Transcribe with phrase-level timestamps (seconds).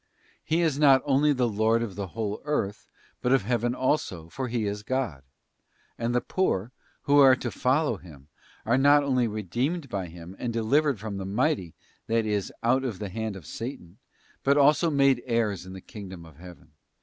[0.43, 2.87] He is not only the Lord of the whole earth,
[3.21, 5.21] but of Heaven also, for He is God.
[5.95, 6.71] And the poor,
[7.03, 8.27] who are to follow Him,
[8.65, 11.75] are not only redeemed by Him and delivered from the mighty,
[12.07, 13.99] that is out of the hand of Satan,
[14.41, 16.71] but also made heirs of the kingdom of Heaven.